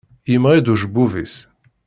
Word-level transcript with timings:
Yemɣi-d 0.31 0.67
ucebbub-is. 0.73 1.35